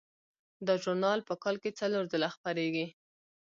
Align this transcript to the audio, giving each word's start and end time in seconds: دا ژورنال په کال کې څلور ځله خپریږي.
دا 0.65 0.73
ژورنال 0.83 1.19
په 1.29 1.33
کال 1.43 1.55
کې 1.63 1.77
څلور 1.79 2.03
ځله 2.11 2.29
خپریږي. 2.35 2.87